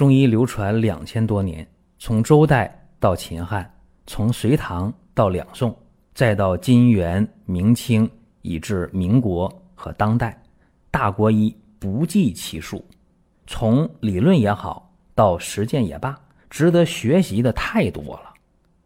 [0.00, 3.70] 中医流传两千多年，从周代到秦汉，
[4.06, 5.78] 从隋唐到两宋，
[6.14, 8.10] 再到金元明清，
[8.40, 10.42] 以至民国和当代，
[10.90, 12.82] 大国医不计其数。
[13.46, 18.32] 从理论也好，到实践也罢，值得学习的太多了。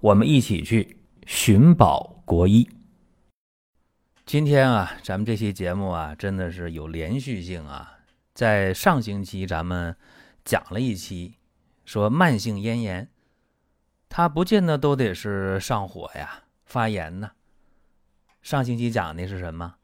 [0.00, 2.68] 我们一起去寻宝国医。
[4.24, 7.92] 今天啊，咱们这期节目啊，真的是有连续性啊。
[8.34, 9.94] 在上星期咱们
[10.46, 11.38] 讲了一期，
[11.84, 13.10] 说慢性咽炎，
[14.08, 17.32] 它不见得都得是上火呀、发炎呢。
[18.40, 19.74] 上星期讲的是什么？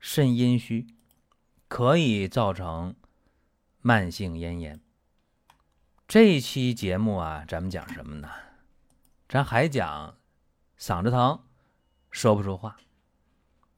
[0.00, 0.88] 肾阴虚
[1.68, 2.96] 可以造成
[3.80, 4.80] 慢性咽炎。
[6.08, 8.28] 这一期节目啊，咱们讲什么呢？
[9.28, 10.18] 咱还讲
[10.76, 11.40] 嗓子疼，
[12.10, 12.78] 说不出话，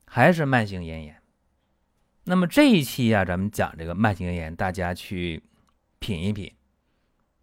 [0.06, 1.22] 还是慢性咽炎。
[2.24, 5.42] 那么这一期啊，咱们讲这个慢性咽炎，大家去
[6.00, 6.56] 品一品，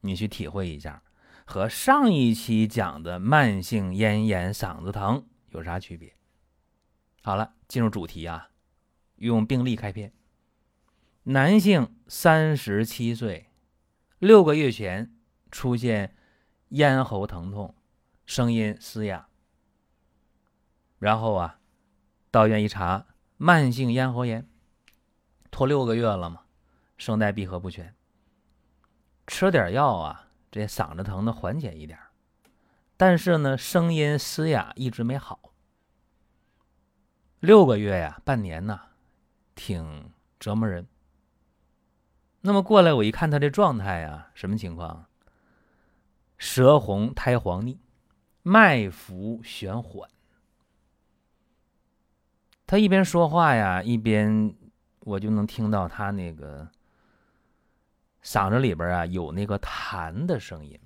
[0.02, 1.02] 你去体会一下，
[1.46, 6.14] 和上一期讲的慢性咽炎、嗓子疼有啥区别？
[7.22, 8.50] 好了，进入主题啊，
[9.18, 10.12] 用病例开篇。
[11.24, 13.52] 男性，三十七岁，
[14.18, 15.14] 六个月前
[15.52, 16.16] 出现
[16.70, 17.76] 咽喉疼痛，
[18.26, 19.28] 声音嘶哑，
[21.00, 21.60] 然后啊，
[22.32, 23.06] 到院一查，
[23.38, 24.50] 慢性咽喉炎。
[25.52, 26.44] 拖六个月了嘛，
[26.98, 27.94] 声带闭合不全，
[29.28, 32.00] 吃点药啊，这嗓子疼的缓解一点，
[32.96, 35.54] 但是呢，声音嘶哑一直没好。
[37.40, 38.80] 六个月呀，半年呐，
[39.54, 40.88] 挺折磨人。
[42.42, 45.06] 那么过来我一看他这状态啊，什么情况？
[46.38, 47.80] 舌红苔黄腻，
[48.42, 50.10] 脉浮弦缓。
[52.66, 54.56] 他一边说话呀，一边。
[55.02, 56.70] 我就能听到他那个
[58.28, 60.78] 嗓子里边啊有那个痰的声音，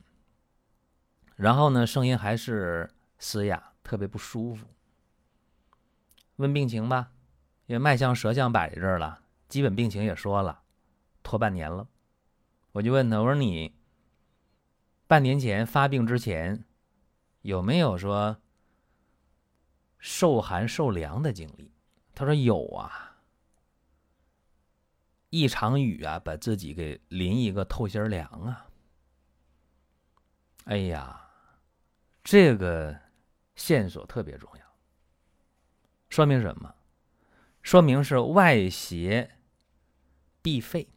[1.35, 2.87] 然后呢，声音还是
[3.17, 4.67] 嘶哑，特别不舒服。
[6.35, 7.11] 问病情吧，
[7.65, 10.61] 因为脉象、舌象摆在这儿了，基本病情也说了，
[11.23, 11.87] 拖半年了。
[12.73, 13.75] 我就问他，我说你
[15.07, 16.63] 半年前发病之前
[17.41, 18.37] 有没有说
[19.97, 21.73] 受寒受凉的经历？
[22.13, 23.10] 他说有啊。
[25.31, 28.69] 一场雨啊，把自己给淋一个透心凉啊！
[30.65, 31.29] 哎呀，
[32.21, 32.99] 这个
[33.55, 34.65] 线索特别重要，
[36.09, 36.75] 说明什么？
[37.61, 39.37] 说明是外邪
[40.41, 40.89] 闭肺，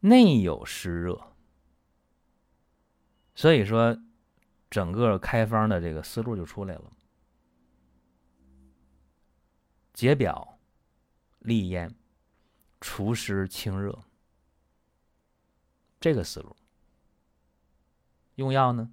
[0.00, 1.32] 内有湿热。
[3.34, 3.98] 所以说，
[4.68, 6.92] 整个开方的这个思路就出来了：
[9.94, 10.58] 解表、
[11.38, 11.94] 利咽。
[12.80, 14.04] 除湿清热，
[16.00, 16.56] 这个思路。
[18.36, 18.90] 用药呢，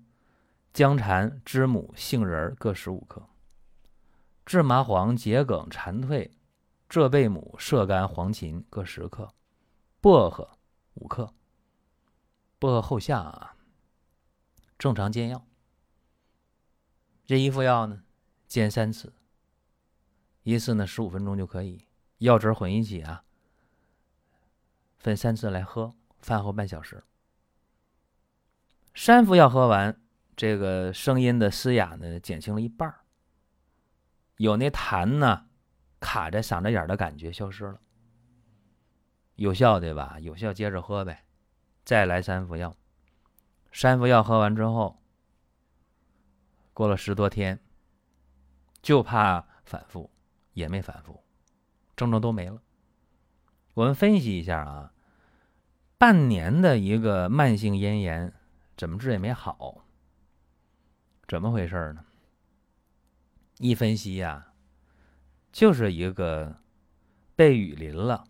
[0.73, 3.29] 姜蝉、知母、杏仁各十五克，
[4.45, 6.31] 制麻黄、桔梗、蝉蜕、
[6.89, 9.33] 浙贝母、射干、黄芩各十克，
[10.01, 10.49] 薄荷
[10.95, 11.33] 五克。
[12.57, 13.55] 薄荷后下啊，
[14.79, 15.45] 正常煎药。
[17.27, 18.03] 这一副药呢，
[18.47, 19.13] 煎三次，
[20.43, 21.85] 一次呢十五分钟就可以，
[22.17, 23.23] 药汁混一起啊。
[25.05, 27.03] 分三次来喝，饭后半小时。
[28.95, 30.01] 三服药喝完，
[30.35, 32.91] 这个声音的嘶哑呢减轻了一半
[34.37, 35.45] 有那痰呢
[35.99, 37.79] 卡在嗓子眼的感觉消失了，
[39.35, 40.17] 有效对吧？
[40.21, 41.23] 有效，接着喝呗，
[41.83, 42.75] 再来三服药。
[43.71, 44.99] 三服药喝完之后，
[46.73, 47.59] 过了十多天，
[48.81, 50.09] 就怕反复，
[50.53, 51.23] 也没反复，
[51.95, 52.59] 症状都没了。
[53.75, 54.91] 我们分析一下啊。
[55.97, 58.33] 半年的一个慢性咽炎，
[58.75, 59.85] 怎么治也没好，
[61.27, 62.05] 怎么回事呢？
[63.59, 64.53] 一分析呀，
[65.51, 66.61] 就是一个
[67.35, 68.27] 被雨淋了，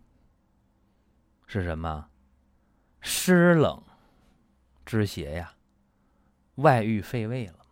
[1.46, 2.08] 是什么？
[3.00, 3.82] 湿冷
[4.84, 5.54] 之邪呀，
[6.56, 7.66] 外郁肺胃了。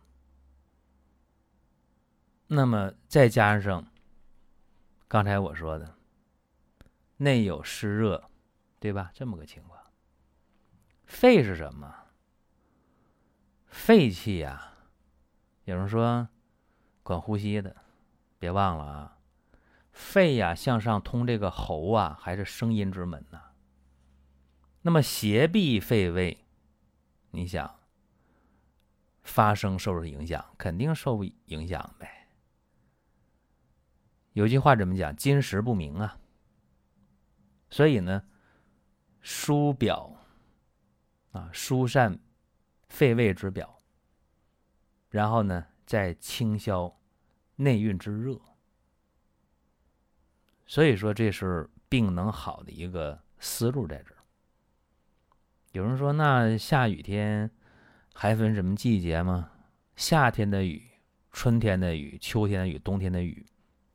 [2.47, 3.85] 那么再加上
[5.07, 5.97] 刚才我说的，
[7.17, 8.29] 内有湿热，
[8.79, 9.11] 对吧？
[9.13, 9.74] 这么个情况。
[11.05, 11.93] 肺是什么？
[13.67, 14.73] 肺气呀，
[15.65, 16.27] 有人说
[17.03, 17.75] 管呼吸的，
[18.39, 19.17] 别忘了啊，
[19.91, 23.41] 肺呀向上通这个喉啊，还是声音之门呐。
[24.81, 26.45] 那么邪闭肺胃，
[27.31, 27.79] 你想
[29.23, 32.29] 发声受着影响，肯定受影响呗。
[34.33, 35.15] 有句话怎么讲？
[35.15, 36.17] 金石不明啊。
[37.69, 38.23] 所以呢，
[39.21, 40.14] 疏表。
[41.35, 42.17] 啊，疏散
[42.87, 43.81] 肺胃之表，
[45.09, 46.97] 然后呢，再清消
[47.57, 48.39] 内蕴之热。
[50.65, 54.23] 所以说，这是病能好的一个思路在这儿。
[55.73, 57.51] 有人说，那下雨天
[58.13, 59.51] 还分什么季节吗？
[59.97, 60.89] 夏天的雨、
[61.33, 63.45] 春天的雨、秋天的雨、冬天的雨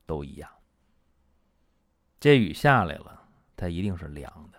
[0.04, 0.50] 都一样。
[2.20, 3.26] 这雨下来了，
[3.56, 4.58] 它一定是凉的，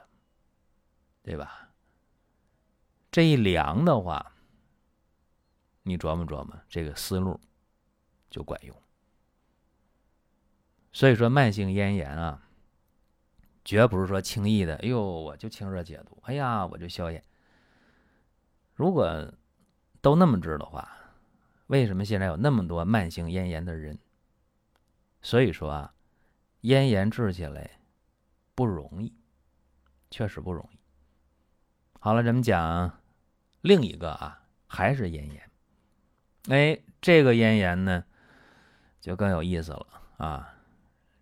[1.21, 1.70] 对吧？
[3.11, 4.33] 这一凉的话，
[5.83, 7.39] 你琢磨琢磨，这个思路
[8.29, 8.75] 就管用。
[10.93, 12.47] 所以说，慢性咽炎啊，
[13.63, 14.75] 绝不是说轻易的。
[14.77, 17.23] 哎呦，我就清热解毒，哎呀，我就消炎。
[18.73, 19.33] 如果
[20.01, 20.89] 都那么治的话，
[21.67, 23.99] 为什么现在有那么多慢性咽炎的人？
[25.21, 25.93] 所以说啊。
[26.61, 27.79] 咽炎治起来
[28.53, 29.11] 不容易，
[30.11, 30.77] 确实不容易。
[31.99, 33.00] 好了，咱们讲
[33.61, 35.49] 另一个啊，还是咽炎。
[36.49, 38.03] 哎，这个咽炎呢，
[38.99, 39.87] 就更有意思了
[40.17, 40.55] 啊。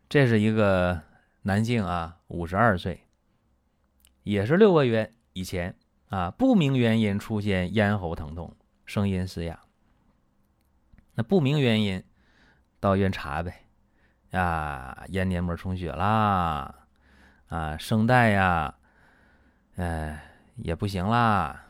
[0.07, 1.01] 这是一个
[1.44, 3.06] 男性啊，五十二岁，
[4.24, 5.75] 也是六个月以前
[6.09, 9.59] 啊，不明原因出现咽喉疼痛，声音嘶哑。
[11.15, 12.03] 那不明原因，
[12.80, 13.65] 到医院查呗。
[14.31, 16.88] 啊，咽黏膜充血啦，
[17.47, 18.75] 啊，声带呀，
[19.75, 20.24] 哎，
[20.57, 21.65] 也不行啦，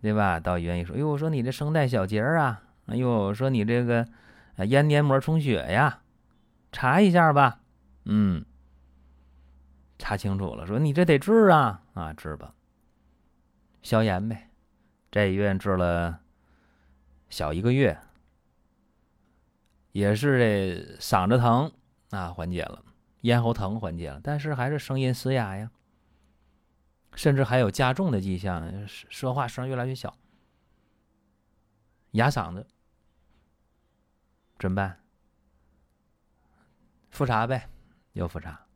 [0.00, 0.40] 对吧？
[0.40, 4.06] 到医院一说，哎呦，我说你这声带小结儿啊，哎呦，我说你这个
[4.56, 6.00] 啊咽黏膜充血呀，
[6.72, 7.60] 查一下吧。
[8.04, 8.44] 嗯，
[9.98, 12.54] 查清楚了，说你这得治啊，啊，治吧，
[13.82, 14.48] 消炎呗。
[15.12, 16.20] 在医院治了
[17.28, 17.98] 小一个月，
[19.92, 21.70] 也是这嗓子疼。
[22.10, 22.82] 啊，缓解了，
[23.20, 25.70] 咽喉疼缓解了，但是还是声音嘶哑呀，
[27.14, 30.16] 甚至还有加重的迹象，说话声越来越小，
[32.12, 32.66] 哑嗓子，
[34.58, 35.00] 怎么办？
[37.10, 37.68] 复查呗，
[38.12, 38.66] 又复查。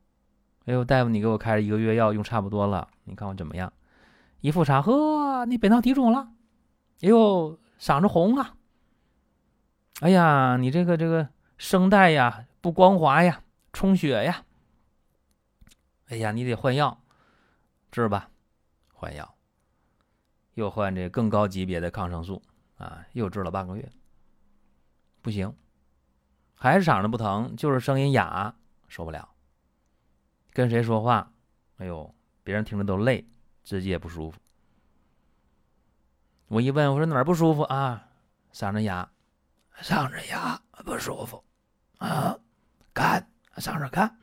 [0.66, 3.72] 哎呦，大夫，你给我开了一个月药，用差不多了，你看我怎么样？
[4.40, 6.32] 一复查，呵，你本套体肿了，
[7.00, 8.56] 哎呦，嗓子红啊，
[10.00, 11.28] 哎呀，你这个这个
[11.58, 12.46] 声带呀。
[12.64, 13.42] 不光滑呀，
[13.74, 14.46] 充血呀！
[16.08, 17.03] 哎呀，你得换药
[17.94, 18.28] 治吧，
[18.92, 19.36] 换药，
[20.54, 22.42] 又换这更高级别的抗生素
[22.76, 23.88] 啊，又治了半个月，
[25.22, 25.56] 不行，
[26.56, 28.52] 还是嗓子不疼，就是声音哑，
[28.88, 29.32] 受不了。
[30.52, 31.32] 跟谁说话，
[31.76, 32.12] 哎呦，
[32.42, 33.24] 别人听着都累，
[33.62, 34.40] 自己也不舒服。
[36.48, 38.08] 我一问，我说哪儿不舒服啊？
[38.52, 39.08] 嗓子哑，
[39.82, 41.44] 嗓子哑不舒服
[41.98, 42.36] 啊。
[42.92, 43.24] 干，
[43.58, 44.18] 嗓子干，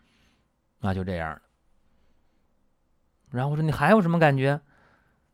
[0.80, 1.42] 那就这样了。
[3.32, 4.62] 然后我说你还有什么感觉？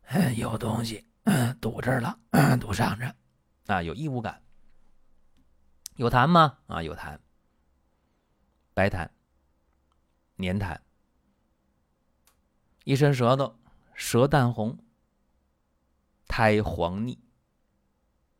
[0.37, 1.05] 有东西
[1.59, 2.17] 堵这儿了，
[2.59, 3.13] 堵上着，
[3.65, 4.41] 啊，有异物感。
[5.95, 6.59] 有痰吗？
[6.67, 7.17] 啊，有痰，
[8.73, 9.09] 白痰，
[10.35, 10.77] 黏痰，
[12.83, 13.59] 一伸舌头，
[13.95, 14.77] 舌淡红，
[16.27, 17.19] 苔黄腻，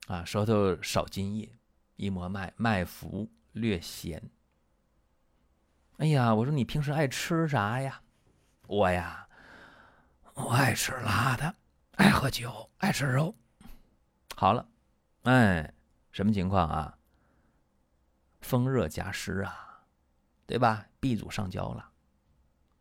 [0.08, 1.58] 啊，舌头少津液，
[1.96, 4.30] 一摸脉，脉浮略咸。
[5.98, 8.04] 哎呀，我说你平时爱吃啥呀？
[8.68, 9.27] 我呀，
[10.38, 11.56] 我爱吃辣的，
[11.94, 13.36] 爱喝酒，爱吃肉。
[14.36, 14.68] 好了，
[15.24, 15.74] 哎，
[16.12, 16.96] 什么情况啊？
[18.42, 19.82] 风热夹湿啊，
[20.46, 21.90] 对吧闭阻上焦了，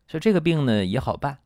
[0.06, 1.38] 所以这个病呢也好办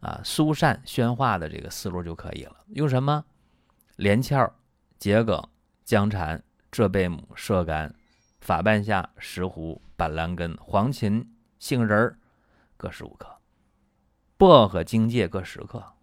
[0.00, 2.64] 啊，疏散宣化的这个思路就可以了。
[2.74, 3.24] 用什么？
[3.94, 4.52] 连翘、
[4.98, 5.40] 桔梗、
[5.84, 7.94] 姜蝉、浙贝母、射干。
[8.40, 11.26] 法半夏、石斛、板蓝根、黄芩、
[11.58, 12.18] 杏仁儿
[12.76, 13.35] 各十五克，
[14.36, 15.94] 薄荷、荆芥各十克。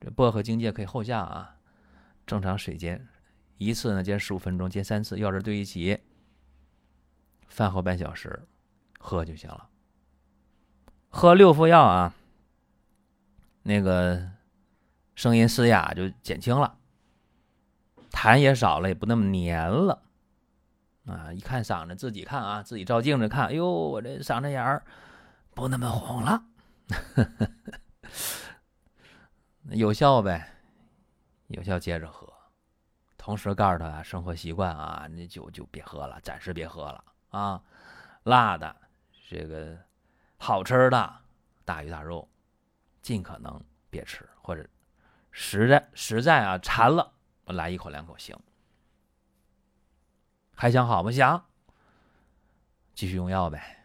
[0.00, 1.56] 这薄荷、荆芥可以后下啊，
[2.26, 3.08] 正常水煎，
[3.58, 6.00] 一次呢煎十五分钟，煎三次，药汁兑一起，
[7.48, 8.46] 饭后半小时
[8.98, 9.68] 喝就行了。
[11.08, 12.14] 喝六副药啊，
[13.62, 14.30] 那个
[15.14, 16.78] 声音嘶哑就减轻了，
[18.10, 20.02] 痰也少了，也不那么黏了。
[21.06, 21.32] 啊！
[21.32, 24.84] 一看嗓子，自己看啊，自己照镜子看，哎呦，我这嗓子眼儿
[25.54, 26.44] 不那么红了，
[29.70, 30.48] 有效呗，
[31.48, 32.32] 有效，接着喝。
[33.16, 37.60] 同时告诉他生活习惯啊，那酒就别喝了，暂时别喝了啊。
[38.22, 38.76] 辣的，
[39.28, 39.76] 这个
[40.36, 41.20] 好吃的
[41.64, 42.28] 大鱼大肉，
[43.02, 44.64] 尽可能别吃，或者
[45.32, 47.12] 实在实在啊馋了，
[47.46, 48.38] 来一口两口行。
[50.54, 51.10] 还想好吗？
[51.10, 51.44] 想，
[52.94, 53.84] 继续用药呗，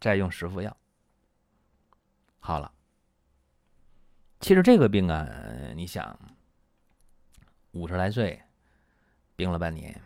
[0.00, 0.74] 再用十副药，
[2.44, 2.72] 好了。
[4.40, 5.24] 其实这个病啊，
[5.76, 6.18] 你想，
[7.70, 8.42] 五十来岁，
[9.36, 10.02] 病了半年，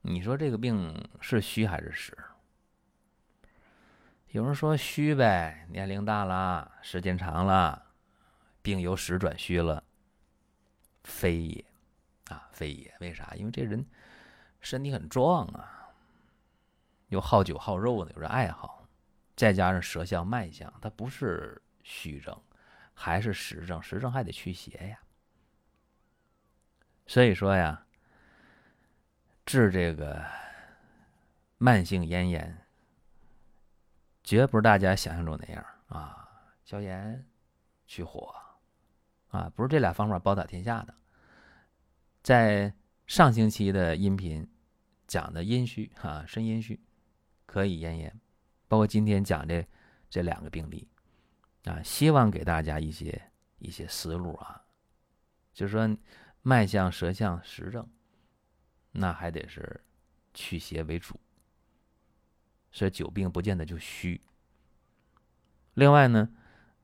[0.00, 2.18] 你说这个病是虚还是实？
[4.30, 7.86] 有人说虚呗，年龄大了，时间长了，
[8.60, 9.84] 病由实转虚了。
[11.04, 11.64] 非也，
[12.30, 12.92] 啊，非也。
[12.98, 13.32] 为啥？
[13.36, 13.86] 因为这人
[14.60, 15.90] 身体很壮啊，
[17.10, 18.81] 又好酒好肉的，有这爱好，
[19.36, 22.40] 再加上舌象脉象，它不是虚症。
[22.94, 25.00] 还是实症，实症还得驱邪呀。
[27.06, 27.86] 所以说呀，
[29.46, 30.22] 治这个
[31.56, 32.66] 慢性咽炎，
[34.22, 36.28] 绝不是大家想象中那样啊，
[36.64, 37.26] 消炎、
[37.86, 38.34] 去火
[39.30, 40.94] 啊，不是这俩方法包打天下的。
[42.22, 42.72] 在
[43.06, 44.48] 上星期的音频
[45.08, 46.78] 讲的阴虚啊，肾阴虚
[47.46, 48.20] 可以咽炎，
[48.72, 49.62] 包括今天讲的
[50.08, 50.88] 这两个病例。
[51.64, 54.62] 啊，希望给大家一些一些思路啊，
[55.52, 55.96] 就是说，
[56.40, 57.86] 脉象、舌象、实证，
[58.92, 59.78] 那还得是
[60.32, 61.20] 祛邪为主。
[62.70, 64.18] 所以久病不见得就虚。
[65.74, 66.30] 另外呢，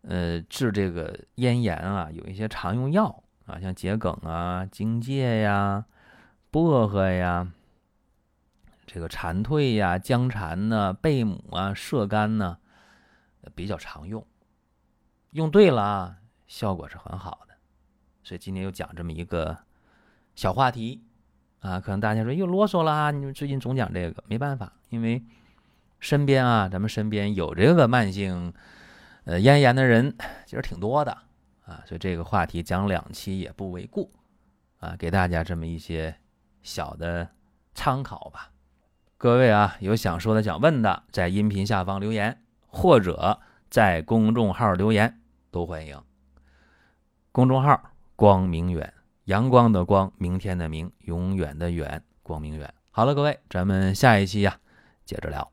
[0.02, 5.86] 呃，治这个咽炎啊，有一些常用药啊，像桔梗啊、荆芥呀、
[6.50, 7.50] 薄荷呀、
[8.88, 12.56] 这个蝉蜕呀、姜蝉呢、贝母啊、射干呢，
[13.54, 14.26] 比较常用。
[15.32, 16.16] 用对了啊，
[16.46, 17.54] 效果是很好的，
[18.22, 19.58] 所以今天又讲这么一个
[20.34, 21.04] 小话题
[21.60, 25.22] 啊，可能大家说又啰嗦了啊，你们最近总讲这个，没办法，因为
[26.00, 28.54] 身边啊，咱们身边有这个慢性
[29.24, 30.16] 呃咽炎的人
[30.46, 31.12] 其实挺多的
[31.66, 34.08] 啊，所以这个话题讲两期也不为过
[34.78, 36.16] 啊，给大家这么一些
[36.62, 37.28] 小的
[37.74, 38.50] 参考吧。
[39.20, 43.40] 各位啊，有想说的、想问的，在音频下方留言或者。
[43.70, 45.20] 在公众号留言
[45.50, 46.00] 都欢迎。
[47.32, 47.78] 公众号
[48.16, 48.94] “光明远”，
[49.28, 52.72] 阳光的光，明天的明，永远的远，光明远。
[52.90, 54.58] 好了，各位，咱们下一期呀，
[55.04, 55.52] 接着聊。